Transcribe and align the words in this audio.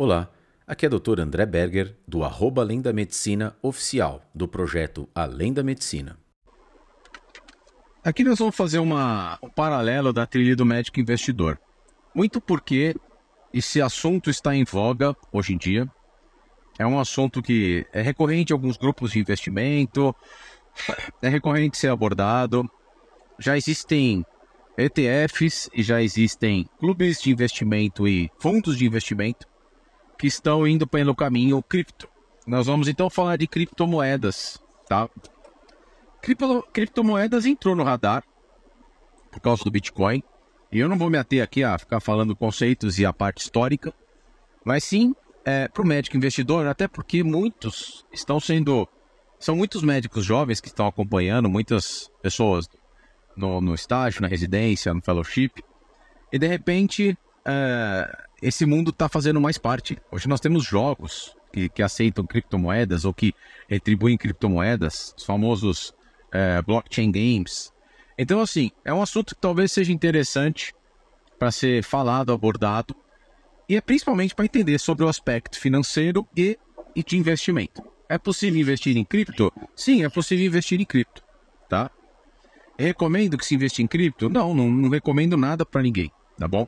Olá, 0.00 0.30
aqui 0.64 0.86
é 0.86 0.88
o 0.88 0.96
Dr. 0.96 1.18
André 1.18 1.44
Berger, 1.44 1.96
do 2.06 2.22
arroba 2.22 2.62
Além 2.62 2.80
da 2.80 2.92
Medicina 2.92 3.56
oficial, 3.60 4.22
do 4.32 4.46
projeto 4.46 5.08
Além 5.12 5.52
da 5.52 5.60
Medicina. 5.64 6.16
Aqui 8.04 8.22
nós 8.22 8.38
vamos 8.38 8.54
fazer 8.54 8.78
uma, 8.78 9.40
um 9.42 9.50
paralelo 9.50 10.12
da 10.12 10.24
trilha 10.24 10.54
do 10.54 10.64
médico 10.64 11.00
investidor. 11.00 11.58
Muito 12.14 12.40
porque 12.40 12.94
esse 13.52 13.82
assunto 13.82 14.30
está 14.30 14.54
em 14.54 14.62
voga 14.62 15.16
hoje 15.32 15.54
em 15.54 15.58
dia. 15.58 15.90
É 16.78 16.86
um 16.86 17.00
assunto 17.00 17.42
que 17.42 17.84
é 17.92 18.00
recorrente 18.00 18.52
em 18.52 18.54
alguns 18.54 18.76
grupos 18.76 19.10
de 19.10 19.18
investimento, 19.18 20.14
é 21.20 21.28
recorrente 21.28 21.76
ser 21.76 21.88
abordado. 21.88 22.70
Já 23.36 23.56
existem 23.56 24.24
ETFs 24.76 25.68
e 25.74 25.82
já 25.82 26.00
existem 26.00 26.68
clubes 26.78 27.20
de 27.20 27.32
investimento 27.32 28.06
e 28.06 28.30
fundos 28.38 28.78
de 28.78 28.86
investimento 28.86 29.47
que 30.18 30.26
estão 30.26 30.66
indo 30.66 30.86
pelo 30.86 31.14
caminho 31.14 31.62
cripto. 31.62 32.08
Nós 32.46 32.66
vamos 32.66 32.88
então 32.88 33.08
falar 33.08 33.36
de 33.36 33.46
criptomoedas, 33.46 34.60
tá? 34.88 35.08
Cripto, 36.20 36.66
criptomoedas 36.72 37.46
entrou 37.46 37.76
no 37.76 37.84
radar 37.84 38.24
por 39.30 39.40
causa 39.40 39.62
do 39.62 39.70
Bitcoin. 39.70 40.22
E 40.72 40.78
eu 40.78 40.88
não 40.88 40.98
vou 40.98 41.08
me 41.08 41.16
ater 41.16 41.42
aqui 41.42 41.62
a 41.62 41.78
ficar 41.78 42.00
falando 42.00 42.36
conceitos 42.36 42.98
e 42.98 43.06
a 43.06 43.12
parte 43.12 43.42
histórica, 43.42 43.94
mas 44.64 44.84
sim 44.84 45.14
é, 45.44 45.68
para 45.68 45.82
o 45.82 45.86
médico 45.86 46.16
investidor, 46.16 46.66
até 46.66 46.88
porque 46.88 47.22
muitos 47.22 48.04
estão 48.12 48.40
sendo. 48.40 48.88
São 49.38 49.54
muitos 49.54 49.82
médicos 49.82 50.24
jovens 50.24 50.60
que 50.60 50.68
estão 50.68 50.86
acompanhando, 50.86 51.48
muitas 51.48 52.10
pessoas 52.20 52.68
no, 53.36 53.60
no 53.60 53.74
estágio, 53.74 54.20
na 54.20 54.28
residência, 54.28 54.92
no 54.92 55.00
fellowship, 55.00 55.52
e 56.32 56.38
de 56.38 56.46
repente 56.46 57.16
é, 57.46 58.27
esse 58.40 58.64
mundo 58.64 58.90
está 58.90 59.08
fazendo 59.08 59.40
mais 59.40 59.58
parte. 59.58 59.98
Hoje 60.10 60.28
nós 60.28 60.40
temos 60.40 60.64
jogos 60.64 61.36
que, 61.52 61.68
que 61.68 61.82
aceitam 61.82 62.26
criptomoedas 62.26 63.04
ou 63.04 63.12
que 63.12 63.34
retribuem 63.68 64.16
criptomoedas, 64.16 65.14
os 65.16 65.24
famosos 65.24 65.94
é, 66.32 66.60
blockchain 66.62 67.10
games. 67.10 67.72
Então, 68.16 68.40
assim, 68.40 68.70
é 68.84 68.92
um 68.92 69.02
assunto 69.02 69.34
que 69.34 69.40
talvez 69.40 69.72
seja 69.72 69.92
interessante 69.92 70.74
para 71.38 71.50
ser 71.50 71.84
falado, 71.84 72.32
abordado, 72.32 72.94
e 73.68 73.76
é 73.76 73.80
principalmente 73.80 74.34
para 74.34 74.44
entender 74.44 74.78
sobre 74.78 75.04
o 75.04 75.08
aspecto 75.08 75.58
financeiro 75.58 76.26
e, 76.36 76.58
e 76.96 77.02
de 77.02 77.16
investimento. 77.16 77.82
É 78.08 78.18
possível 78.18 78.60
investir 78.60 78.96
em 78.96 79.04
cripto? 79.04 79.52
Sim, 79.76 80.04
é 80.04 80.08
possível 80.08 80.46
investir 80.46 80.80
em 80.80 80.84
cripto, 80.84 81.22
tá? 81.68 81.90
Recomendo 82.78 83.36
que 83.36 83.44
se 83.44 83.54
investe 83.54 83.82
em 83.82 83.86
cripto? 83.86 84.28
Não, 84.28 84.54
não, 84.54 84.70
não 84.70 84.88
recomendo 84.88 85.36
nada 85.36 85.66
para 85.66 85.82
ninguém, 85.82 86.10
tá 86.38 86.48
bom? 86.48 86.66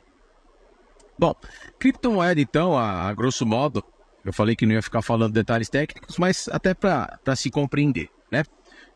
Bom, 1.21 1.35
criptomoeda, 1.77 2.41
então, 2.41 2.75
a, 2.75 3.07
a, 3.07 3.13
grosso 3.13 3.45
modo, 3.45 3.83
eu 4.25 4.33
falei 4.33 4.55
que 4.55 4.65
não 4.65 4.73
ia 4.73 4.81
ficar 4.81 5.03
falando 5.03 5.31
detalhes 5.31 5.69
técnicos, 5.69 6.17
mas 6.17 6.49
até 6.51 6.73
para 6.73 7.35
se 7.35 7.51
compreender, 7.51 8.09
né? 8.31 8.43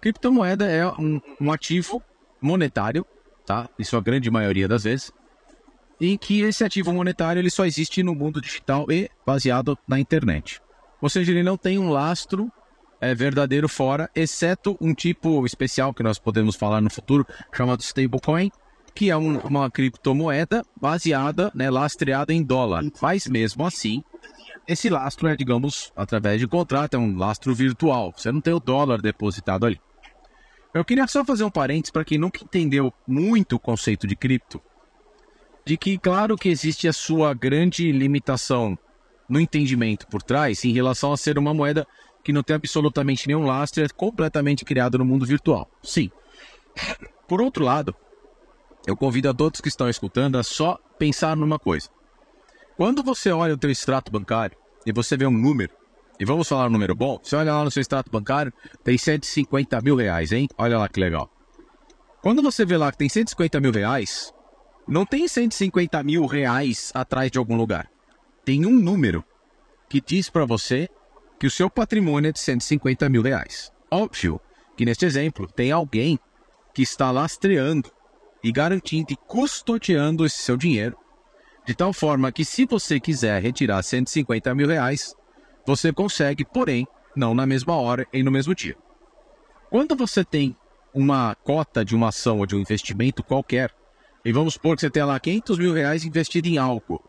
Criptomoeda 0.01 0.65
é 0.65 0.87
um, 0.87 1.21
um 1.39 1.51
ativo 1.51 2.01
monetário, 2.41 3.05
tá? 3.45 3.69
Em 3.77 3.83
sua 3.83 4.01
grande 4.01 4.31
maioria 4.31 4.67
das 4.67 4.85
vezes, 4.85 5.11
em 6.01 6.17
que 6.17 6.41
esse 6.41 6.63
ativo 6.63 6.91
monetário 6.91 7.39
ele 7.39 7.51
só 7.51 7.63
existe 7.63 8.01
no 8.01 8.15
mundo 8.15 8.41
digital 8.41 8.87
e 8.89 9.07
baseado 9.23 9.77
na 9.87 9.99
internet. 9.99 10.59
Ou 10.99 11.09
seja, 11.09 11.31
ele 11.31 11.43
não 11.43 11.57
tem 11.57 11.77
um 11.77 11.91
lastro 11.91 12.51
é, 12.99 13.13
verdadeiro 13.13 13.69
fora, 13.69 14.09
exceto 14.15 14.75
um 14.81 14.95
tipo 14.95 15.45
especial 15.45 15.93
que 15.93 16.01
nós 16.01 16.17
podemos 16.17 16.55
falar 16.55 16.81
no 16.81 16.89
futuro, 16.89 17.23
chamado 17.53 17.81
stablecoin, 17.81 18.49
que 18.95 19.09
é 19.09 19.17
um, 19.17 19.37
uma 19.39 19.69
criptomoeda 19.69 20.65
baseada, 20.79 21.51
né, 21.53 21.69
lastreada 21.69 22.33
em 22.33 22.41
dólar. 22.41 22.83
Mas 23.01 23.27
mesmo 23.27 23.65
assim, 23.65 24.01
esse 24.65 24.89
lastro 24.89 25.27
é, 25.27 25.35
digamos, 25.35 25.91
através 25.95 26.39
de 26.39 26.47
contrato, 26.47 26.95
é 26.95 26.97
um 26.97 27.17
lastro 27.17 27.53
virtual. 27.53 28.13
Você 28.15 28.31
não 28.31 28.39
tem 28.39 28.53
o 28.53 28.59
dólar 28.59 29.01
depositado 29.01 29.65
ali. 29.65 29.79
Eu 30.73 30.85
queria 30.85 31.05
só 31.07 31.23
fazer 31.25 31.43
um 31.43 31.51
parênteses 31.51 31.91
para 31.91 32.05
quem 32.05 32.17
nunca 32.17 32.43
entendeu 32.43 32.93
muito 33.05 33.57
o 33.57 33.59
conceito 33.59 34.07
de 34.07 34.15
cripto, 34.15 34.61
de 35.65 35.77
que 35.77 35.97
claro 35.97 36.37
que 36.37 36.49
existe 36.49 36.87
a 36.87 36.93
sua 36.93 37.33
grande 37.33 37.91
limitação 37.91 38.77
no 39.27 39.39
entendimento 39.39 40.07
por 40.07 40.21
trás 40.21 40.63
em 40.63 40.71
relação 40.71 41.11
a 41.11 41.17
ser 41.17 41.37
uma 41.37 41.53
moeda 41.53 41.85
que 42.23 42.33
não 42.33 42.43
tem 42.43 42.55
absolutamente 42.55 43.27
nenhum 43.27 43.45
lastro, 43.45 43.83
é 43.83 43.89
completamente 43.89 44.65
criada 44.65 44.97
no 44.97 45.05
mundo 45.05 45.25
virtual. 45.25 45.69
Sim. 45.83 46.09
Por 47.27 47.41
outro 47.41 47.63
lado, 47.63 47.95
eu 48.87 48.95
convido 48.95 49.29
a 49.29 49.33
todos 49.33 49.61
que 49.61 49.67
estão 49.67 49.89
escutando 49.89 50.37
a 50.37 50.43
só 50.43 50.77
pensar 50.97 51.35
numa 51.35 51.57
coisa. 51.57 51.89
Quando 52.77 53.01
você 53.03 53.31
olha 53.31 53.53
o 53.53 53.57
teu 53.57 53.71
extrato 53.71 54.11
bancário 54.11 54.57
e 54.85 54.91
você 54.91 55.17
vê 55.17 55.25
um 55.25 55.31
número, 55.31 55.73
e 56.19 56.25
vamos 56.25 56.47
falar 56.47 56.67
um 56.67 56.71
número 56.71 56.95
bom, 56.95 57.19
você 57.21 57.35
olha 57.35 57.53
lá 57.53 57.63
no 57.63 57.71
seu 57.71 57.81
extrato 57.81 58.11
bancário, 58.11 58.53
tem 58.83 58.97
150 58.97 59.81
mil 59.81 59.95
reais, 59.95 60.31
hein? 60.31 60.47
Olha 60.57 60.77
lá 60.77 60.87
que 60.87 60.99
legal. 60.99 61.29
Quando 62.21 62.41
você 62.41 62.65
vê 62.65 62.77
lá 62.77 62.91
que 62.91 62.97
tem 62.97 63.09
150 63.09 63.59
mil 63.59 63.71
reais, 63.71 64.33
não 64.87 65.05
tem 65.05 65.27
150 65.27 66.01
mil 66.03 66.25
reais 66.25 66.91
atrás 66.93 67.31
de 67.31 67.37
algum 67.37 67.55
lugar. 67.55 67.89
Tem 68.43 68.65
um 68.65 68.71
número 68.71 69.23
que 69.89 70.01
diz 70.01 70.29
para 70.29 70.45
você 70.45 70.89
que 71.39 71.47
o 71.47 71.51
seu 71.51 71.69
patrimônio 71.69 72.29
é 72.29 72.31
de 72.31 72.39
150 72.39 73.09
mil 73.09 73.21
reais. 73.21 73.71
Óbvio 73.89 74.39
que 74.75 74.85
neste 74.85 75.05
exemplo 75.05 75.47
tem 75.47 75.71
alguém 75.71 76.19
que 76.73 76.81
está 76.81 77.09
lastreando 77.11 77.91
e 78.45 78.51
garantindo 78.51 79.11
e 79.11 79.15
custodiando 79.15 80.23
esse 80.23 80.37
seu 80.37 80.55
dinheiro, 80.55 80.95
de 81.65 81.73
tal 81.73 81.91
forma 81.91 82.31
que 82.31 82.45
se 82.45 82.63
você 82.63 82.99
quiser 82.99 83.41
retirar 83.41 83.81
150 83.81 84.53
mil 84.53 84.67
reais, 84.67 85.15
você 85.65 85.91
consegue, 85.91 86.45
porém, 86.45 86.87
não 87.15 87.33
na 87.33 87.47
mesma 87.47 87.75
hora 87.75 88.05
e 88.13 88.21
no 88.21 88.29
mesmo 88.29 88.53
dia. 88.53 88.77
Quando 89.71 89.95
você 89.95 90.23
tem 90.23 90.55
uma 90.93 91.33
cota 91.33 91.83
de 91.83 91.95
uma 91.95 92.09
ação 92.09 92.37
ou 92.37 92.45
de 92.45 92.55
um 92.55 92.59
investimento 92.59 93.23
qualquer, 93.23 93.73
e 94.23 94.31
vamos 94.31 94.53
supor 94.53 94.75
que 94.75 94.81
você 94.81 94.91
tenha 94.91 95.07
lá 95.07 95.19
500 95.19 95.57
mil 95.57 95.73
reais 95.73 96.05
investido 96.05 96.47
em 96.47 96.59
algo. 96.59 97.03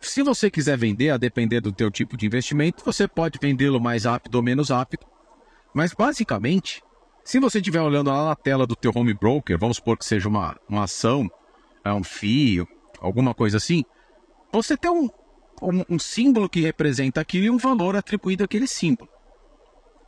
Se 0.00 0.22
você 0.22 0.50
quiser 0.50 0.78
vender, 0.78 1.10
a 1.10 1.18
depender 1.18 1.60
do 1.60 1.72
teu 1.72 1.90
tipo 1.90 2.16
de 2.16 2.24
investimento, 2.24 2.82
você 2.82 3.06
pode 3.06 3.38
vendê-lo 3.38 3.78
mais 3.78 4.06
rápido 4.06 4.36
ou 4.36 4.42
menos 4.42 4.70
rápido. 4.70 5.04
Mas 5.74 5.92
basicamente, 5.92 6.82
se 7.26 7.40
você 7.40 7.58
estiver 7.58 7.80
olhando 7.80 8.08
lá 8.08 8.26
na 8.26 8.36
tela 8.36 8.68
do 8.68 8.76
teu 8.76 8.92
home 8.94 9.12
broker, 9.12 9.58
vamos 9.58 9.78
supor 9.78 9.98
que 9.98 10.04
seja 10.04 10.28
uma, 10.28 10.56
uma 10.68 10.84
ação, 10.84 11.28
é 11.84 11.92
um 11.92 12.04
FII, 12.04 12.64
alguma 13.00 13.34
coisa 13.34 13.56
assim, 13.56 13.84
você 14.52 14.76
tem 14.76 14.88
um, 14.88 15.10
um, 15.60 15.84
um 15.90 15.98
símbolo 15.98 16.48
que 16.48 16.60
representa 16.60 17.20
aquilo 17.20 17.46
e 17.46 17.50
um 17.50 17.58
valor 17.58 17.96
atribuído 17.96 18.44
àquele 18.44 18.68
símbolo. 18.68 19.10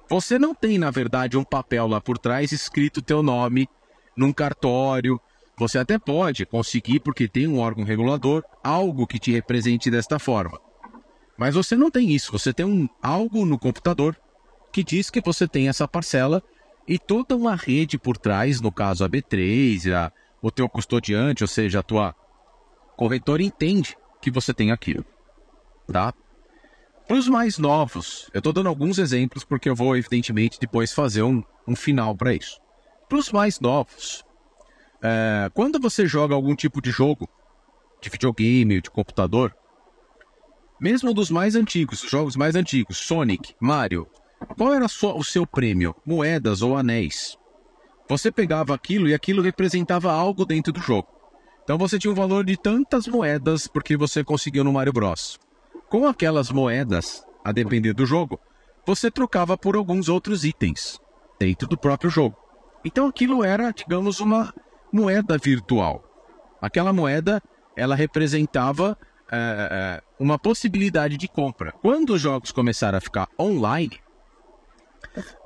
Você 0.09 0.39
não 0.39 0.55
tem, 0.55 0.79
na 0.79 0.93
verdade, 0.93 1.37
um 1.37 1.43
papel 1.43 1.89
lá 1.89 2.01
por 2.01 2.19
trás 2.19 2.53
escrito 2.53 3.03
teu 3.03 3.21
nome 3.21 3.69
num 4.17 4.33
cartório. 4.33 5.21
Você 5.59 5.77
até 5.77 5.99
pode 5.99 6.47
conseguir, 6.47 7.01
porque 7.01 7.27
tem 7.27 7.49
um 7.49 7.59
órgão 7.59 7.85
regulador, 7.85 8.45
algo 8.63 9.09
que 9.09 9.19
te 9.19 9.33
represente 9.33 9.91
desta 9.91 10.21
forma. 10.21 10.57
Mas 11.37 11.57
você 11.57 11.75
não 11.75 11.91
tem 11.91 12.13
isso. 12.13 12.31
Você 12.31 12.53
tem 12.53 12.65
um, 12.65 12.89
algo 13.03 13.45
no 13.45 13.59
computador 13.59 14.17
que 14.73 14.85
diz 14.85 15.11
que 15.11 15.21
você 15.21 15.49
tem 15.49 15.69
essa 15.69 15.89
parcela 15.89 16.41
e 16.89 16.99
toda 16.99 17.37
uma 17.37 17.55
rede 17.55 17.99
por 17.99 18.17
trás, 18.17 18.61
no 18.63 18.73
caso 18.73 19.05
a 19.05 19.09
B3, 19.09 19.93
a, 19.93 20.11
o 20.41 20.51
teu 20.51 20.67
custodiante, 20.69 21.45
ou 21.45 21.49
seja, 21.49 21.81
a 21.81 21.83
tua 21.83 22.15
corretora 22.97 23.43
entende 23.43 23.95
que 24.23 24.31
você 24.31 24.55
tem 24.55 24.73
aquilo, 24.73 25.05
tá? 25.93 26.15
Para 27.07 27.17
os 27.17 27.29
mais 27.29 27.59
novos, 27.59 28.31
eu 28.33 28.39
estou 28.39 28.53
dando 28.53 28.69
alguns 28.69 28.99
exemplos 28.99 29.45
porque 29.45 29.69
eu 29.69 29.77
vou, 29.77 29.97
evidentemente, 29.97 30.59
depois 30.59 30.93
fazer 30.93 31.23
um, 31.23 31.43
um 31.67 31.77
final 31.77 32.17
para 32.17 32.35
isso. 32.35 32.59
Para 33.09 33.19
os 33.19 33.31
mais 33.31 33.61
novos, 33.61 34.25
é, 35.03 35.51
quando 35.55 35.79
você 35.79 36.07
joga 36.07 36.35
algum 36.35 36.55
tipo 36.55 36.81
de 36.83 36.91
jogo, 36.91 37.29
de 38.01 38.09
videogame, 38.09 38.81
de 38.81 38.91
computador, 38.91 39.55
mesmo 40.81 41.13
dos 41.13 41.31
mais 41.31 41.55
antigos, 41.55 42.03
os 42.03 42.11
jogos 42.11 42.37
mais 42.37 42.55
antigos, 42.55 42.99
Sonic, 42.99 43.55
Mario, 43.61 44.07
qual 44.57 44.75
era 44.75 44.87
o 44.87 45.25
seu 45.25 45.47
prêmio? 45.47 45.95
Moedas 46.05 46.63
ou 46.63 46.77
anéis? 46.77 47.37
Você 48.09 48.33
pegava 48.33 48.75
aquilo 48.75 49.09
e 49.09 49.15
aquilo 49.15 49.43
representava 49.43 50.11
algo 50.13 50.45
dentro 50.45 50.73
do 50.73 50.81
jogo. 50.81 51.09
Então 51.63 51.77
você 51.77 51.99
tinha 51.99 52.11
um 52.11 52.17
valor 52.17 52.45
de 52.45 52.57
tantas 52.57 53.07
moedas 53.07 53.67
porque 53.67 53.97
você 53.97 54.25
conseguiu 54.25 54.65
no 54.65 54.73
Mario 54.73 54.93
Bros. 54.93 55.39
Com 55.89 56.07
aquelas 56.07 56.51
moedas, 56.51 57.23
a 57.45 57.53
depender 57.53 57.93
do 57.93 58.07
jogo, 58.07 58.41
você 58.87 59.11
trocava 59.11 59.57
por 59.57 59.77
alguns 59.77 60.09
outros 60.09 60.45
itens 60.45 60.99
dentro 61.39 61.69
do 61.69 61.77
próprio 61.77 62.11
jogo. 62.11 62.37
Então 62.85 63.07
aquilo 63.07 63.45
era, 63.45 63.71
digamos, 63.71 64.19
uma 64.21 64.55
moeda 64.91 65.37
virtual. 65.37 66.03
Aquela 66.61 66.93
moeda, 66.93 67.43
ela 67.77 67.95
representava 67.95 68.97
é, 69.31 70.03
uma 70.19 70.39
possibilidade 70.39 71.17
de 71.17 71.29
compra. 71.29 71.73
Quando 71.73 72.15
os 72.15 72.21
jogos 72.21 72.51
começaram 72.51 72.99
a 72.99 73.01
ficar 73.01 73.29
online, 73.39 74.01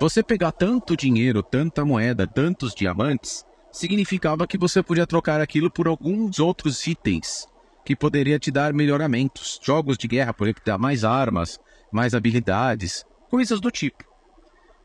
você 0.00 0.22
pegar 0.22 0.52
tanto 0.52 0.96
dinheiro, 0.96 1.42
tanta 1.42 1.84
moeda, 1.84 2.26
tantos 2.26 2.74
diamantes, 2.74 3.44
significava 3.70 4.46
que 4.46 4.58
você 4.58 4.82
podia 4.82 5.06
trocar 5.06 5.40
aquilo 5.40 5.70
por 5.70 5.88
alguns 5.88 6.38
outros 6.38 6.86
itens 6.86 7.48
que 7.84 7.96
poderia 7.96 8.38
te 8.38 8.50
dar 8.50 8.72
melhoramentos. 8.72 9.58
Jogos 9.62 9.98
de 9.98 10.06
guerra, 10.06 10.32
por 10.32 10.46
exemplo, 10.46 10.62
dar 10.64 10.78
mais 10.78 11.04
armas, 11.04 11.58
mais 11.90 12.14
habilidades, 12.14 13.04
coisas 13.28 13.60
do 13.60 13.70
tipo. 13.70 14.04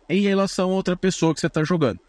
Em 0.09 0.21
relação 0.21 0.71
a 0.71 0.73
outra 0.73 0.95
pessoa 0.95 1.33
que 1.33 1.39
você 1.39 1.47
está 1.47 1.63
jogando. 1.63 1.99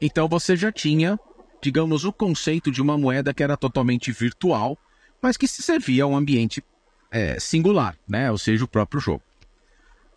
Então 0.00 0.28
você 0.28 0.56
já 0.56 0.72
tinha, 0.72 1.18
digamos, 1.62 2.04
o 2.04 2.12
conceito 2.12 2.70
de 2.70 2.82
uma 2.82 2.98
moeda 2.98 3.32
que 3.32 3.42
era 3.42 3.56
totalmente 3.56 4.10
virtual, 4.10 4.76
mas 5.22 5.36
que 5.36 5.46
se 5.46 5.62
servia 5.62 6.04
a 6.04 6.06
um 6.06 6.16
ambiente 6.16 6.62
é, 7.10 7.38
singular, 7.38 7.96
né? 8.08 8.30
Ou 8.30 8.38
seja, 8.38 8.64
o 8.64 8.68
próprio 8.68 9.00
jogo. 9.00 9.22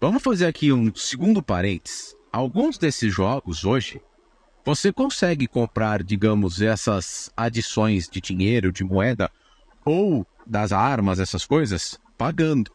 Vamos 0.03 0.21
fazer 0.21 0.47
aqui 0.47 0.69
um 0.73 0.93
segundo 0.93 1.41
parênteses. 1.41 2.13
Alguns 2.29 2.77
desses 2.77 3.13
jogos 3.13 3.63
hoje 3.63 4.01
você 4.65 4.91
consegue 4.91 5.47
comprar, 5.47 6.03
digamos, 6.03 6.61
essas 6.61 7.31
adições 7.37 8.09
de 8.09 8.19
dinheiro, 8.19 8.69
de 8.69 8.83
moeda, 8.83 9.31
ou 9.85 10.27
das 10.45 10.73
armas, 10.73 11.21
essas 11.21 11.45
coisas, 11.45 11.97
pagando. 12.17 12.69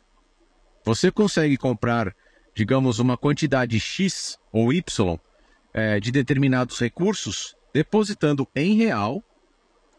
Você 0.86 1.10
consegue 1.10 1.58
comprar, 1.58 2.16
digamos, 2.54 2.98
uma 2.98 3.14
quantidade 3.14 3.78
X 3.78 4.38
ou 4.50 4.72
Y 4.72 5.20
é, 5.74 6.00
de 6.00 6.10
determinados 6.10 6.80
recursos, 6.80 7.54
depositando 7.74 8.48
em 8.56 8.74
real, 8.74 9.22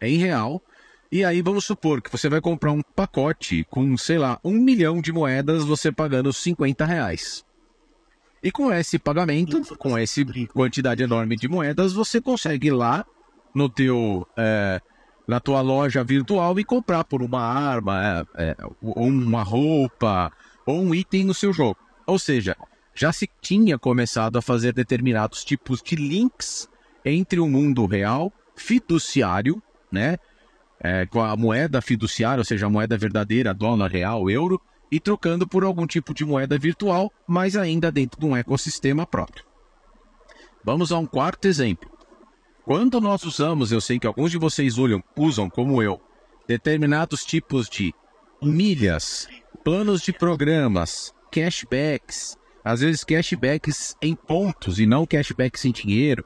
em 0.02 0.18
real, 0.18 0.64
e 1.12 1.26
aí 1.26 1.42
vamos 1.42 1.66
supor 1.66 2.02
que 2.02 2.12
você 2.12 2.30
vai 2.30 2.40
comprar 2.40 2.72
um 2.72 2.82
pacote 2.82 3.66
com, 3.70 3.98
sei 3.98 4.18
lá, 4.18 4.40
um 4.44 4.52
milhão 4.52 5.02
de 5.02 5.12
moedas, 5.12 5.64
você 5.64 5.92
pagando 5.92 6.32
50 6.32 6.86
reais. 6.86 7.44
E 8.44 8.52
com 8.52 8.72
esse 8.72 8.98
pagamento, 8.98 9.76
com 9.78 9.98
essa 9.98 10.22
quantidade 10.54 11.04
enorme 11.04 11.36
de 11.36 11.48
moedas, 11.48 11.94
você 11.94 12.22
consegue 12.22 12.68
ir 12.68 12.72
lá 12.72 13.06
no 13.54 13.68
teu, 13.68 14.26
é, 14.38 14.80
na 15.28 15.40
tua 15.40 15.62
loja 15.62 16.04
virtual 16.04 16.60
e 16.60 16.64
comprar 16.64 17.04
por 17.04 17.22
uma 17.22 17.42
arma, 17.42 18.28
é, 18.38 18.52
é, 18.52 18.58
ou 18.82 19.08
uma 19.08 19.44
roupa, 19.44 20.32
ou 20.66 20.80
um 20.82 20.96
item 20.96 21.26
no 21.26 21.34
seu 21.34 21.52
jogo. 21.52 21.78
Ou 22.06 22.18
seja, 22.18 22.56
já 22.94 23.12
se 23.12 23.30
tinha 23.42 23.78
começado 23.78 24.38
a 24.38 24.42
fazer 24.42 24.74
determinados 24.74 25.44
tipos 25.44 25.82
de 25.82 25.96
links 25.96 26.70
entre 27.04 27.40
o 27.40 27.48
mundo 27.48 27.86
real, 27.86 28.32
fiduciário, 28.56 29.62
né? 29.92 30.18
É, 30.82 31.06
com 31.06 31.22
a 31.22 31.36
moeda 31.36 31.82
fiduciária, 31.82 32.40
ou 32.40 32.46
seja, 32.46 32.68
a 32.68 32.70
moeda 32.70 32.98
verdadeira, 32.98 33.54
dólar, 33.54 33.92
real, 33.92 34.30
euro, 34.30 34.62
e 34.92 35.00
trocando 35.00 35.48
por 35.48 35.64
algum 35.64 35.86
tipo 35.86 36.14
de 36.14 36.26
moeda 36.26 36.58
virtual, 36.58 37.12
mas 37.28 37.56
ainda 37.56 37.92
dentro 37.92 38.20
de 38.20 38.26
um 38.26 38.36
ecossistema 38.36 39.06
próprio. 39.06 39.46
Vamos 40.64 40.92
a 40.92 40.98
um 40.98 41.06
quarto 41.06 41.46
exemplo. 41.48 41.90
Quando 42.66 43.02
nós 43.02 43.24
usamos, 43.24 43.72
eu 43.72 43.82
sei 43.82 44.00
que 44.00 44.08
alguns 44.08 44.32
de 44.32 44.38
vocês 44.38 44.78
olham, 44.78 45.04
usam, 45.18 45.50
como 45.50 45.82
eu, 45.82 46.00
determinados 46.48 47.26
tipos 47.26 47.68
de 47.68 47.94
milhas, 48.42 49.28
planos 49.64 50.02
de 50.02 50.14
programas, 50.14 51.14
cashbacks, 51.32 52.38
às 52.64 52.82
vezes 52.82 53.04
cashbacks 53.04 53.96
em 54.02 54.16
pontos 54.16 54.80
e 54.80 54.86
não 54.86 55.06
cashbacks 55.06 55.66
em 55.66 55.72
dinheiro. 55.72 56.26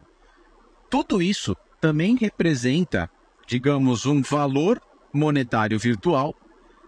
Tudo 0.90 1.22
isso 1.22 1.56
também 1.80 2.16
representa, 2.16 3.10
digamos, 3.54 4.08
um 4.08 4.20
valor 4.20 4.82
monetário 5.14 5.78
virtual 5.78 6.34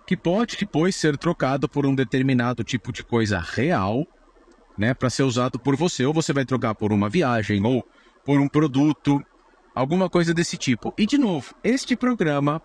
que 0.07 0.17
pode 0.17 0.57
depois 0.57 0.95
ser 0.95 1.15
trocado 1.15 1.69
por 1.69 1.85
um 1.85 1.94
determinado 1.94 2.63
tipo 2.63 2.91
de 2.91 3.03
coisa 3.03 3.38
real, 3.39 4.03
né, 4.75 4.91
para 4.91 5.12
ser 5.12 5.21
usado 5.21 5.59
por 5.59 5.75
você, 5.75 6.07
ou 6.07 6.12
você 6.12 6.33
vai 6.33 6.44
trocar 6.44 6.73
por 6.73 6.91
uma 6.91 7.07
viagem 7.07 7.63
ou 7.63 7.88
por 8.25 8.39
um 8.39 8.47
produto, 8.47 9.23
alguma 9.75 10.09
coisa 10.09 10.33
desse 10.33 10.57
tipo. 10.57 10.91
E 10.97 11.06
de 11.06 11.19
novo, 11.19 11.53
este 11.63 11.95
programa, 11.95 12.59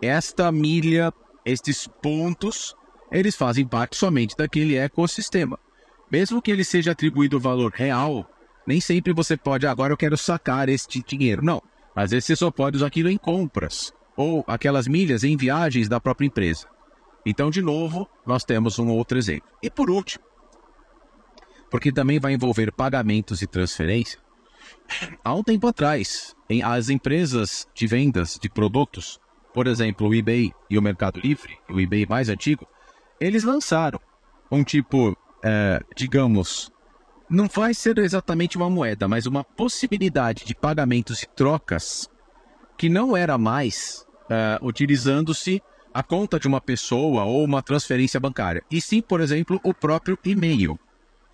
esta 0.00 0.50
milha, 0.50 1.12
estes 1.44 1.86
pontos, 1.86 2.74
eles 3.12 3.36
fazem 3.36 3.66
parte 3.66 3.94
somente 3.94 4.34
daquele 4.34 4.74
ecossistema. 4.74 5.58
Mesmo 6.10 6.40
que 6.40 6.50
ele 6.50 6.64
seja 6.64 6.92
atribuído 6.92 7.38
valor 7.38 7.72
real, 7.74 8.26
nem 8.66 8.80
sempre 8.80 9.12
você 9.12 9.36
pode, 9.36 9.66
agora 9.66 9.92
eu 9.92 9.98
quero 9.98 10.16
sacar 10.16 10.70
este 10.70 11.02
dinheiro. 11.02 11.44
Não. 11.44 11.62
Às 11.98 12.12
vezes 12.12 12.26
você 12.26 12.36
só 12.36 12.48
pode 12.48 12.76
usar 12.76 12.86
aquilo 12.86 13.08
em 13.08 13.18
compras 13.18 13.92
ou 14.16 14.44
aquelas 14.46 14.86
milhas 14.86 15.24
em 15.24 15.36
viagens 15.36 15.88
da 15.88 15.98
própria 15.98 16.26
empresa. 16.26 16.68
Então, 17.26 17.50
de 17.50 17.60
novo, 17.60 18.08
nós 18.24 18.44
temos 18.44 18.78
um 18.78 18.86
outro 18.88 19.18
exemplo. 19.18 19.48
E 19.60 19.68
por 19.68 19.90
último, 19.90 20.24
porque 21.68 21.90
também 21.90 22.20
vai 22.20 22.34
envolver 22.34 22.70
pagamentos 22.70 23.42
e 23.42 23.48
transferência, 23.48 24.20
há 25.24 25.34
um 25.34 25.42
tempo 25.42 25.66
atrás, 25.66 26.36
em, 26.48 26.62
as 26.62 26.88
empresas 26.88 27.66
de 27.74 27.88
vendas 27.88 28.38
de 28.40 28.48
produtos, 28.48 29.18
por 29.52 29.66
exemplo, 29.66 30.06
o 30.06 30.14
eBay 30.14 30.52
e 30.70 30.78
o 30.78 30.82
Mercado 30.82 31.18
Livre, 31.18 31.58
o 31.68 31.80
eBay 31.80 32.06
mais 32.06 32.28
antigo, 32.28 32.64
eles 33.20 33.42
lançaram 33.42 33.98
um 34.52 34.62
tipo, 34.62 35.16
é, 35.42 35.82
digamos, 35.96 36.70
não 37.28 37.46
vai 37.46 37.74
ser 37.74 37.98
exatamente 37.98 38.56
uma 38.56 38.70
moeda, 38.70 39.06
mas 39.06 39.26
uma 39.26 39.44
possibilidade 39.44 40.44
de 40.44 40.54
pagamentos 40.54 41.22
e 41.22 41.26
trocas 41.26 42.08
que 42.76 42.88
não 42.88 43.16
era 43.16 43.36
mais 43.36 44.06
uh, 44.24 44.66
utilizando-se 44.66 45.62
a 45.92 46.02
conta 46.02 46.38
de 46.38 46.46
uma 46.46 46.60
pessoa 46.60 47.24
ou 47.24 47.44
uma 47.44 47.62
transferência 47.62 48.20
bancária, 48.20 48.62
e 48.70 48.80
sim, 48.80 49.02
por 49.02 49.20
exemplo, 49.20 49.60
o 49.64 49.74
próprio 49.74 50.18
e-mail. 50.24 50.78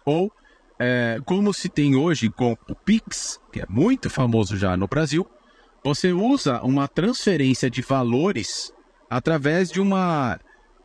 Ou, 0.05 0.33
é, 0.79 1.21
como 1.25 1.53
se 1.53 1.69
tem 1.69 1.95
hoje 1.95 2.31
com 2.31 2.57
o 2.69 2.75
Pix, 2.75 3.41
que 3.53 3.61
é 3.61 3.67
muito 3.69 4.09
famoso 4.09 4.57
já 4.57 4.77
no 4.77 4.89
Brasil, 4.89 5.27
você 5.83 6.13
usa 6.13 6.63
uma 6.63 6.89
transferência 6.89 7.69
de 7.69 7.83
valores 7.83 8.73
através 9.11 9.71
de 9.71 9.81
uma 9.81 10.41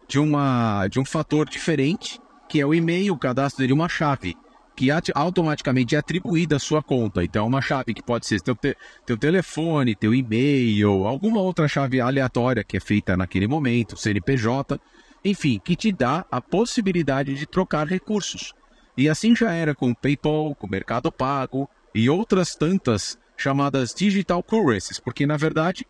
de 0.08 0.20
uma 0.20 0.88
de 0.88 1.00
um 1.00 1.06
fator 1.06 1.48
diferente, 1.48 2.20
que 2.50 2.60
é 2.60 2.66
o 2.66 2.74
e-mail, 2.74 3.14
o 3.14 3.18
cadastro 3.18 3.66
de 3.66 3.72
uma 3.72 3.88
chave 3.88 4.36
que 4.80 4.88
automaticamente 5.14 5.94
é 5.94 6.00
atribuída 6.00 6.56
à 6.56 6.60
sua 6.60 6.82
conta. 6.82 7.22
Então, 7.22 7.46
uma 7.46 7.62
chave 7.62 7.94
que 7.94 8.02
pode 8.02 8.26
ser 8.26 8.40
teu, 8.40 8.56
te, 8.56 8.78
teu 9.06 9.18
telefone, 9.18 9.94
teu 9.94 10.16
e-mail, 10.16 11.06
alguma 11.06 11.42
outra 11.42 11.68
chave 11.68 12.00
aleatória 12.00 12.64
que 12.64 12.78
é 12.78 12.80
feita 12.80 13.18
naquele 13.18 13.46
momento, 13.46 13.98
CNPJ, 13.98 14.80
enfim, 15.26 15.60
que 15.62 15.76
te 15.76 15.92
dá 15.92 16.26
a 16.32 16.40
possibilidade 16.40 17.36
de 17.36 17.46
trocar 17.46 17.86
recursos. 17.88 18.54
E 18.96 19.10
assim 19.10 19.36
já 19.36 19.52
era 19.52 19.76
com 19.76 19.92
o 19.92 19.96
PayPal, 19.96 20.56
com 20.56 20.66
o 20.66 20.70
Mercado 20.70 21.12
Pago 21.12 21.70
e 21.94 22.10
outras 22.10 22.56
tantas 22.56 23.20
chamadas 23.36 23.94
digital 23.94 24.42
currencies, 24.42 24.98
porque 24.98 25.28
na 25.28 25.36
verdade 25.36 25.86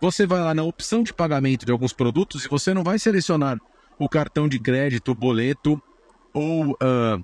você 0.00 0.26
vai 0.26 0.40
lá 0.40 0.54
na 0.54 0.62
opção 0.62 1.02
de 1.02 1.12
pagamento 1.12 1.66
de 1.66 1.72
alguns 1.72 1.92
produtos 1.92 2.46
e 2.46 2.48
você 2.48 2.72
não 2.72 2.82
vai 2.82 2.98
selecionar 2.98 3.58
o 3.98 4.08
cartão 4.08 4.48
de 4.48 4.58
crédito, 4.58 5.10
o 5.10 5.14
boleto 5.14 5.78
ou 6.32 6.70
uh, 6.70 7.22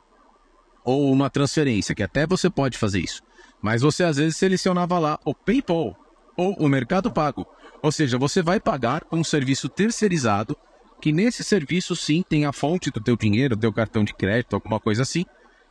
ou 0.88 1.12
uma 1.12 1.28
transferência, 1.28 1.94
que 1.94 2.02
até 2.02 2.26
você 2.26 2.48
pode 2.48 2.78
fazer 2.78 3.00
isso. 3.00 3.22
Mas 3.60 3.82
você 3.82 4.04
às 4.04 4.16
vezes 4.16 4.38
selecionava 4.38 4.98
lá 4.98 5.20
o 5.22 5.34
PayPal 5.34 5.94
ou 6.34 6.54
o 6.54 6.66
Mercado 6.66 7.12
Pago. 7.12 7.46
Ou 7.82 7.92
seja, 7.92 8.16
você 8.16 8.40
vai 8.40 8.58
pagar 8.58 9.04
um 9.12 9.22
serviço 9.22 9.68
terceirizado, 9.68 10.56
que 10.98 11.12
nesse 11.12 11.44
serviço 11.44 11.94
sim 11.94 12.24
tem 12.26 12.46
a 12.46 12.54
fonte 12.54 12.90
do 12.90 13.02
teu 13.02 13.18
dinheiro, 13.18 13.54
do 13.54 13.60
teu 13.60 13.72
cartão 13.72 14.02
de 14.02 14.14
crédito, 14.14 14.54
alguma 14.54 14.80
coisa 14.80 15.02
assim, 15.02 15.26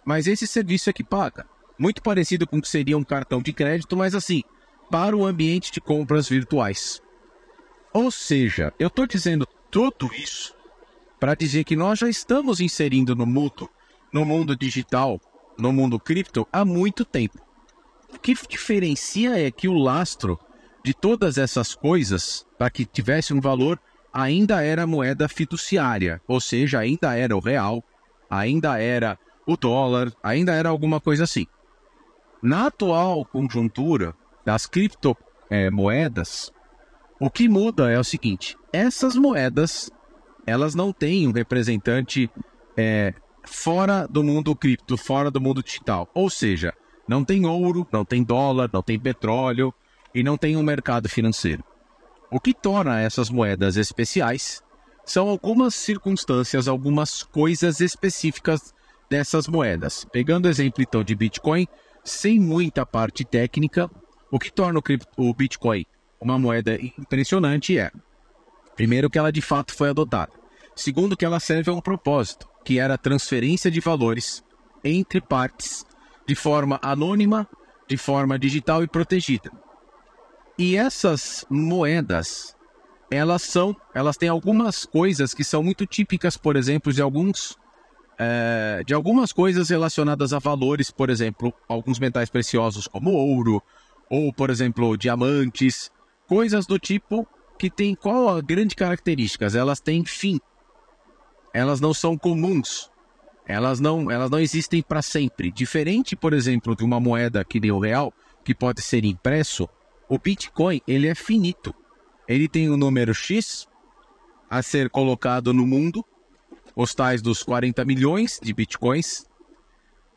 mas 0.05 0.27
esse 0.27 0.45
serviço 0.45 0.87
é 0.87 0.93
que 0.93 1.03
paga. 1.03 1.47
Muito 1.79 1.99
parecido 2.03 2.45
com 2.45 2.59
o 2.59 2.61
que 2.61 2.69
seria 2.69 2.95
um 2.95 3.03
cartão 3.03 3.41
de 3.41 3.51
crédito, 3.51 3.97
mas 3.97 4.13
assim, 4.13 4.43
para 4.91 5.17
o 5.17 5.25
ambiente 5.25 5.71
de 5.71 5.81
compras 5.81 6.29
virtuais. 6.29 7.01
Ou 7.91 8.11
seja, 8.11 8.71
eu 8.77 8.87
estou 8.87 9.07
dizendo 9.07 9.47
tudo 9.71 10.11
isso 10.13 10.55
para 11.19 11.33
dizer 11.33 11.63
que 11.63 11.75
nós 11.75 11.97
já 11.97 12.07
estamos 12.07 12.61
inserindo 12.61 13.15
no 13.15 13.25
mútuo 13.25 13.67
no 14.17 14.25
mundo 14.25 14.55
digital, 14.55 15.21
no 15.59 15.71
mundo 15.71 15.99
cripto, 15.99 16.47
há 16.51 16.65
muito 16.65 17.05
tempo. 17.05 17.37
O 18.11 18.17
que 18.17 18.33
diferencia 18.49 19.39
é 19.39 19.51
que 19.51 19.67
o 19.67 19.77
lastro 19.77 20.39
de 20.83 20.91
todas 20.91 21.37
essas 21.37 21.75
coisas, 21.75 22.43
para 22.57 22.71
que 22.71 22.83
tivesse 22.83 23.31
um 23.31 23.39
valor, 23.39 23.79
ainda 24.11 24.63
era 24.63 24.87
moeda 24.87 25.29
fiduciária, 25.29 26.19
ou 26.27 26.41
seja, 26.41 26.79
ainda 26.79 27.15
era 27.15 27.37
o 27.37 27.39
real, 27.39 27.83
ainda 28.27 28.79
era 28.81 29.19
o 29.45 29.55
dólar, 29.55 30.11
ainda 30.23 30.51
era 30.51 30.69
alguma 30.69 30.99
coisa 30.99 31.25
assim. 31.25 31.45
Na 32.41 32.65
atual 32.65 33.23
conjuntura 33.23 34.15
das 34.43 34.65
criptomoedas, 34.65 36.51
é, 36.51 37.23
o 37.23 37.29
que 37.29 37.47
muda 37.47 37.91
é 37.91 37.99
o 37.99 38.03
seguinte: 38.03 38.57
essas 38.73 39.15
moedas 39.15 39.91
elas 40.43 40.73
não 40.73 40.91
têm 40.91 41.27
um 41.27 41.31
representante 41.31 42.31
é, 42.75 43.13
fora 43.47 44.07
do 44.07 44.23
mundo 44.23 44.55
cripto, 44.55 44.97
fora 44.97 45.31
do 45.31 45.41
mundo 45.41 45.63
digital. 45.63 46.09
Ou 46.13 46.29
seja, 46.29 46.73
não 47.07 47.23
tem 47.23 47.45
ouro, 47.45 47.87
não 47.91 48.05
tem 48.05 48.23
dólar, 48.23 48.69
não 48.71 48.81
tem 48.81 48.99
petróleo 48.99 49.73
e 50.13 50.23
não 50.23 50.37
tem 50.37 50.55
um 50.55 50.63
mercado 50.63 51.09
financeiro. 51.09 51.63
O 52.29 52.39
que 52.39 52.53
torna 52.53 52.99
essas 52.99 53.29
moedas 53.29 53.77
especiais 53.77 54.61
são 55.05 55.29
algumas 55.29 55.73
circunstâncias, 55.73 56.67
algumas 56.67 57.23
coisas 57.23 57.79
específicas 57.79 58.73
dessas 59.09 59.47
moedas. 59.47 60.05
Pegando 60.11 60.45
o 60.45 60.49
exemplo 60.49 60.83
então 60.83 61.03
de 61.03 61.15
Bitcoin, 61.15 61.65
sem 62.03 62.39
muita 62.39 62.85
parte 62.85 63.23
técnica, 63.23 63.89
o 64.29 64.37
que 64.37 64.51
torna 64.51 64.79
o, 64.79 64.81
cripto, 64.81 65.07
o 65.15 65.33
Bitcoin 65.33 65.85
uma 66.19 66.37
moeda 66.37 66.77
impressionante 66.81 67.77
é 67.77 67.91
Primeiro, 68.77 69.09
que 69.09 69.17
ela 69.17 69.31
de 69.31 69.41
fato 69.41 69.73
foi 69.73 69.89
adotada. 69.89 70.31
Segundo, 70.75 71.17
que 71.17 71.25
ela 71.25 71.39
serve 71.39 71.71
a 71.71 71.73
um 71.73 71.81
propósito, 71.81 72.47
que 72.67 72.79
era 72.79 72.95
a 72.95 72.97
transferência 72.97 73.71
de 73.71 73.79
valores 73.79 74.43
entre 74.83 75.21
partes 75.21 75.85
de 76.27 76.35
forma 76.35 76.77
anônima, 76.81 77.47
de 77.87 77.95
forma 77.95 78.37
digital 78.37 78.83
e 78.83 78.87
protegida. 78.87 79.49
E 80.59 80.75
essas 80.75 81.45
moedas, 81.49 82.57
elas 83.09 83.43
são, 83.43 83.73
elas 83.95 84.17
têm 84.17 84.27
algumas 84.27 84.85
coisas 84.85 85.33
que 85.33 85.45
são 85.45 85.63
muito 85.63 85.85
típicas, 85.85 86.35
por 86.35 86.57
exemplo, 86.57 86.91
de 86.91 87.01
alguns 87.01 87.55
é, 88.19 88.83
de 88.85 88.93
algumas 88.93 89.31
coisas 89.31 89.69
relacionadas 89.69 90.33
a 90.33 90.39
valores, 90.39 90.91
por 90.91 91.09
exemplo, 91.09 91.53
alguns 91.69 91.99
metais 91.99 92.29
preciosos 92.29 92.85
como 92.85 93.11
ouro, 93.11 93.63
ou, 94.09 94.33
por 94.33 94.49
exemplo, 94.49 94.97
diamantes, 94.97 95.89
coisas 96.27 96.65
do 96.65 96.77
tipo 96.77 97.25
que 97.57 97.69
tem 97.69 97.95
qual 97.95 98.27
a 98.27 98.41
grande 98.41 98.75
característica? 98.75 99.45
Elas 99.45 99.79
têm 99.79 100.03
fim. 100.03 100.37
Elas 101.53 101.79
não 101.79 101.93
são 101.93 102.17
comuns. 102.17 102.89
Elas 103.47 103.79
não, 103.79 104.11
elas 104.11 104.29
não 104.29 104.39
existem 104.39 104.81
para 104.81 105.01
sempre. 105.01 105.51
Diferente, 105.51 106.15
por 106.15 106.33
exemplo, 106.33 106.75
de 106.75 106.83
uma 106.83 106.99
moeda 106.99 107.45
que 107.45 107.59
nem 107.59 107.71
o 107.71 107.79
real, 107.79 108.13
que 108.43 108.53
pode 108.53 108.81
ser 108.81 109.05
impresso, 109.05 109.67
o 110.09 110.19
Bitcoin 110.19 110.81
ele 110.87 111.07
é 111.07 111.15
finito. 111.15 111.73
Ele 112.27 112.47
tem 112.47 112.69
um 112.69 112.77
número 112.77 113.13
X 113.13 113.67
a 114.49 114.61
ser 114.61 114.89
colocado 114.89 115.53
no 115.53 115.65
mundo, 115.65 116.03
os 116.75 116.93
tais 116.93 117.21
dos 117.21 117.41
40 117.41 117.83
milhões 117.85 118.39
de 118.41 118.53
Bitcoins, 118.53 119.25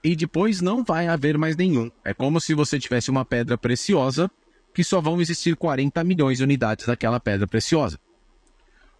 e 0.02 0.16
depois 0.16 0.60
não 0.60 0.82
vai 0.82 1.06
haver 1.08 1.38
mais 1.38 1.56
nenhum. 1.56 1.90
É 2.04 2.12
como 2.12 2.40
se 2.40 2.54
você 2.54 2.78
tivesse 2.78 3.10
uma 3.10 3.24
pedra 3.24 3.56
preciosa 3.56 4.30
que 4.74 4.82
só 4.82 5.00
vão 5.00 5.20
existir 5.20 5.56
40 5.56 6.02
milhões 6.04 6.38
de 6.38 6.44
unidades 6.44 6.86
daquela 6.86 7.20
pedra 7.20 7.46
preciosa. 7.46 7.98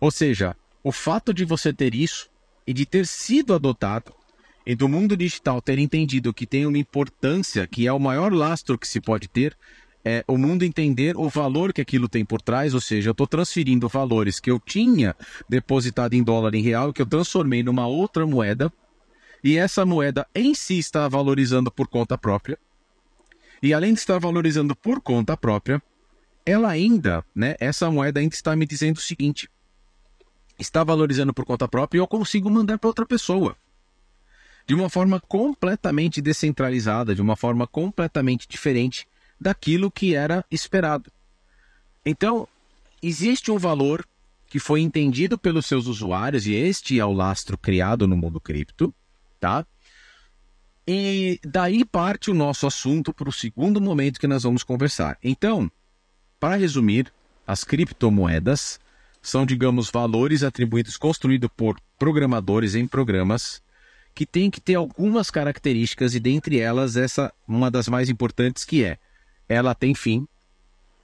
Ou 0.00 0.10
seja, 0.10 0.56
o 0.82 0.92
fato 0.92 1.32
de 1.32 1.44
você 1.44 1.72
ter 1.72 1.94
isso 1.94 2.28
e 2.66 2.72
de 2.72 2.86
ter 2.86 3.06
sido 3.06 3.54
adotado 3.54 4.12
e 4.66 4.74
do 4.74 4.88
mundo 4.88 5.16
digital 5.16 5.60
ter 5.60 5.78
entendido 5.78 6.34
que 6.34 6.46
tem 6.46 6.66
uma 6.66 6.78
importância, 6.78 7.66
que 7.66 7.86
é 7.86 7.92
o 7.92 7.98
maior 7.98 8.32
lastro 8.32 8.78
que 8.78 8.86
se 8.86 9.00
pode 9.00 9.28
ter, 9.28 9.56
é 10.04 10.24
o 10.26 10.38
mundo 10.38 10.62
entender 10.62 11.16
o 11.16 11.28
valor 11.28 11.72
que 11.72 11.80
aquilo 11.80 12.08
tem 12.08 12.24
por 12.24 12.40
trás, 12.40 12.72
ou 12.72 12.80
seja, 12.80 13.10
eu 13.10 13.12
estou 13.12 13.26
transferindo 13.26 13.88
valores 13.88 14.40
que 14.40 14.50
eu 14.50 14.58
tinha 14.58 15.14
depositado 15.48 16.14
em 16.14 16.22
dólar 16.22 16.54
em 16.54 16.62
real, 16.62 16.92
que 16.92 17.02
eu 17.02 17.06
transformei 17.06 17.62
numa 17.62 17.86
outra 17.86 18.26
moeda, 18.26 18.72
e 19.42 19.56
essa 19.56 19.84
moeda 19.84 20.26
em 20.34 20.54
si 20.54 20.78
está 20.78 21.08
valorizando 21.08 21.70
por 21.70 21.88
conta 21.88 22.16
própria. 22.16 22.58
E 23.62 23.74
além 23.74 23.92
de 23.92 24.00
estar 24.00 24.18
valorizando 24.18 24.74
por 24.74 25.00
conta 25.00 25.36
própria, 25.36 25.82
ela 26.46 26.68
ainda, 26.70 27.24
né, 27.34 27.56
essa 27.60 27.90
moeda 27.90 28.20
ainda 28.20 28.34
está 28.34 28.56
me 28.56 28.66
dizendo 28.66 28.96
o 28.96 29.02
seguinte: 29.02 29.48
está 30.60 30.84
valorizando 30.84 31.32
por 31.32 31.44
conta 31.44 31.66
própria 31.66 31.98
e 31.98 32.00
eu 32.00 32.06
consigo 32.06 32.50
mandar 32.50 32.78
para 32.78 32.88
outra 32.88 33.06
pessoa. 33.06 33.56
De 34.66 34.74
uma 34.74 34.88
forma 34.88 35.18
completamente 35.20 36.20
descentralizada, 36.20 37.14
de 37.14 37.22
uma 37.22 37.34
forma 37.34 37.66
completamente 37.66 38.46
diferente 38.46 39.08
daquilo 39.40 39.90
que 39.90 40.14
era 40.14 40.44
esperado. 40.50 41.10
Então, 42.04 42.46
existe 43.02 43.50
um 43.50 43.58
valor 43.58 44.06
que 44.46 44.58
foi 44.58 44.80
entendido 44.80 45.38
pelos 45.38 45.66
seus 45.66 45.86
usuários, 45.86 46.46
e 46.46 46.54
este 46.54 46.98
é 46.98 47.04
o 47.04 47.12
lastro 47.12 47.56
criado 47.56 48.06
no 48.06 48.16
mundo 48.16 48.40
cripto, 48.40 48.92
tá? 49.38 49.64
E 50.86 51.38
daí 51.44 51.84
parte 51.84 52.30
o 52.30 52.34
nosso 52.34 52.66
assunto 52.66 53.14
para 53.14 53.28
o 53.28 53.32
segundo 53.32 53.80
momento 53.80 54.18
que 54.18 54.26
nós 54.26 54.42
vamos 54.42 54.64
conversar. 54.64 55.16
Então, 55.22 55.70
para 56.38 56.56
resumir, 56.56 57.12
as 57.46 57.62
criptomoedas 57.62 58.80
são, 59.22 59.44
digamos, 59.44 59.90
valores 59.90 60.42
atribuídos 60.42 60.96
construídos 60.96 61.50
por 61.56 61.78
programadores 61.98 62.74
em 62.74 62.86
programas 62.86 63.62
que 64.14 64.26
têm 64.26 64.50
que 64.50 64.60
ter 64.60 64.74
algumas 64.74 65.30
características 65.30 66.14
e 66.14 66.20
dentre 66.20 66.58
elas 66.58 66.96
essa 66.96 67.32
uma 67.46 67.70
das 67.70 67.88
mais 67.88 68.08
importantes 68.08 68.64
que 68.64 68.84
é 68.84 68.98
ela 69.48 69.74
tem 69.74 69.94
fim, 69.94 70.26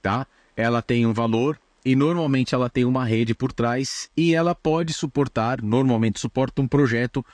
tá? 0.01 0.25
Ela 0.55 0.81
tem 0.81 1.05
um 1.05 1.13
valor 1.13 1.59
e 1.83 1.95
normalmente 1.95 2.55
ela 2.55 2.69
tem 2.69 2.85
uma 2.85 3.05
rede 3.05 3.33
por 3.33 3.51
trás 3.51 4.09
e 4.15 4.33
ela 4.33 4.55
pode 4.55 4.93
suportar, 4.93 5.61
normalmente 5.61 6.19
suporta 6.19 6.61
um 6.61 6.67
projeto 6.67 7.25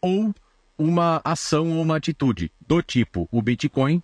ou 0.00 0.34
uma 0.78 1.20
ação 1.24 1.70
ou 1.70 1.82
uma 1.82 1.96
atitude 1.96 2.50
do 2.66 2.80
tipo 2.82 3.28
o 3.30 3.42
Bitcoin, 3.42 4.02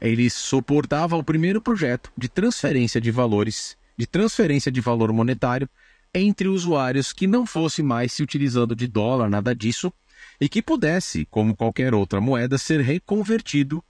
ele 0.00 0.28
suportava 0.30 1.16
o 1.16 1.24
primeiro 1.24 1.60
projeto 1.60 2.12
de 2.16 2.28
transferência 2.28 3.00
de 3.00 3.10
valores, 3.10 3.76
de 4.02 4.06
transferência 4.08 4.72
de 4.72 4.80
valor 4.80 5.12
monetário 5.12 5.68
entre 6.12 6.48
usuários 6.48 7.12
que 7.12 7.28
não 7.28 7.46
fosse 7.46 7.84
mais 7.84 8.12
se 8.12 8.20
utilizando 8.20 8.74
de 8.74 8.88
dólar, 8.88 9.30
nada 9.30 9.54
disso, 9.54 9.92
e 10.40 10.48
que 10.48 10.60
pudesse, 10.60 11.24
como 11.30 11.54
qualquer 11.54 11.94
outra 11.94 12.20
moeda, 12.20 12.58
ser 12.58 12.80
reconvertido 12.80 13.82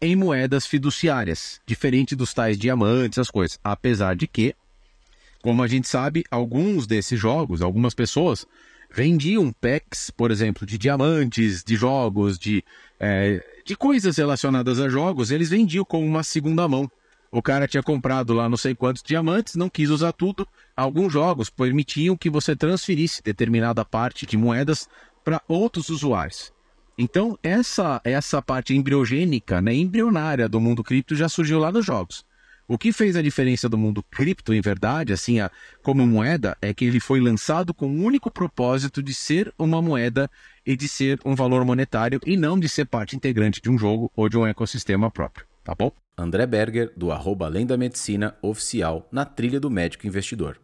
em 0.00 0.14
moedas 0.14 0.66
fiduciárias, 0.66 1.60
diferente 1.66 2.14
dos 2.14 2.32
tais 2.32 2.56
diamantes, 2.56 3.18
as 3.18 3.28
coisas. 3.28 3.58
Apesar 3.64 4.14
de 4.14 4.28
que, 4.28 4.54
como 5.42 5.64
a 5.64 5.66
gente 5.66 5.88
sabe, 5.88 6.22
alguns 6.30 6.86
desses 6.86 7.18
jogos, 7.18 7.60
algumas 7.60 7.92
pessoas 7.92 8.46
vendiam 8.88 9.52
packs, 9.52 10.10
por 10.10 10.30
exemplo, 10.30 10.64
de 10.64 10.78
diamantes, 10.78 11.64
de 11.64 11.74
jogos, 11.74 12.38
de, 12.38 12.62
é, 13.00 13.44
de 13.64 13.74
coisas 13.74 14.16
relacionadas 14.16 14.78
a 14.78 14.88
jogos, 14.88 15.32
eles 15.32 15.50
vendiam 15.50 15.84
como 15.84 16.06
uma 16.06 16.22
segunda 16.22 16.68
mão. 16.68 16.88
O 17.36 17.42
cara 17.42 17.68
tinha 17.68 17.82
comprado 17.82 18.32
lá 18.32 18.48
não 18.48 18.56
sei 18.56 18.74
quantos 18.74 19.02
diamantes, 19.02 19.56
não 19.56 19.68
quis 19.68 19.90
usar 19.90 20.12
tudo. 20.12 20.48
Alguns 20.74 21.12
jogos 21.12 21.50
permitiam 21.50 22.16
que 22.16 22.30
você 22.30 22.56
transferisse 22.56 23.22
determinada 23.22 23.84
parte 23.84 24.24
de 24.24 24.38
moedas 24.38 24.88
para 25.22 25.42
outros 25.46 25.90
usuários. 25.90 26.50
Então, 26.96 27.38
essa, 27.42 28.00
essa 28.04 28.40
parte 28.40 28.74
embriogênica, 28.74 29.60
né, 29.60 29.74
embrionária 29.74 30.48
do 30.48 30.58
mundo 30.58 30.82
cripto 30.82 31.14
já 31.14 31.28
surgiu 31.28 31.58
lá 31.58 31.70
nos 31.70 31.84
jogos. 31.84 32.24
O 32.66 32.78
que 32.78 32.90
fez 32.90 33.16
a 33.16 33.22
diferença 33.22 33.68
do 33.68 33.76
mundo 33.76 34.02
cripto, 34.10 34.54
em 34.54 34.62
verdade, 34.62 35.12
assim, 35.12 35.38
a, 35.38 35.50
como 35.82 36.06
moeda, 36.06 36.56
é 36.62 36.72
que 36.72 36.86
ele 36.86 37.00
foi 37.00 37.20
lançado 37.20 37.74
com 37.74 37.86
o 37.86 38.02
único 38.02 38.30
propósito 38.30 39.02
de 39.02 39.12
ser 39.12 39.52
uma 39.58 39.82
moeda 39.82 40.30
e 40.64 40.74
de 40.74 40.88
ser 40.88 41.20
um 41.22 41.34
valor 41.34 41.66
monetário 41.66 42.18
e 42.24 42.34
não 42.34 42.58
de 42.58 42.66
ser 42.66 42.86
parte 42.86 43.14
integrante 43.14 43.60
de 43.60 43.68
um 43.68 43.76
jogo 43.76 44.10
ou 44.16 44.26
de 44.26 44.38
um 44.38 44.46
ecossistema 44.46 45.10
próprio, 45.10 45.46
tá 45.66 45.74
bom? 45.74 45.90
André 46.16 46.46
Berger, 46.46 46.92
do 46.96 47.10
arroba 47.10 47.46
Além 47.46 47.66
da 47.66 47.76
Medicina 47.76 48.36
Oficial, 48.40 49.08
na 49.10 49.24
trilha 49.24 49.58
do 49.58 49.68
médico 49.68 50.06
investidor. 50.06 50.60